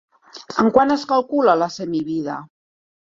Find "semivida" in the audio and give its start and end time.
1.75-2.39